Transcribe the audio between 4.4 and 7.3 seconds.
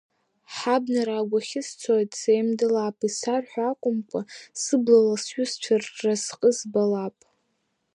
сыблала сҩызцәа рразҟы збалап.